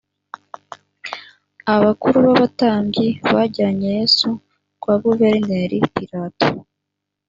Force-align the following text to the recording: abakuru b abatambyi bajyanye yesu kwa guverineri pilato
abakuru 1.75 2.17
b 2.31 2.33
abatambyi 2.35 3.07
bajyanye 3.33 3.85
yesu 3.97 4.27
kwa 4.81 4.95
guverineri 5.03 5.77
pilato 5.95 6.47